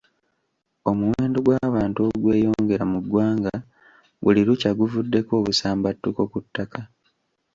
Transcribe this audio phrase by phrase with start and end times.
[0.89, 3.53] Omuwendo gw'abantu ogweyongera mu ggwanga
[4.23, 6.81] buli lukya guvuddeko obusambattuko ku ttaka.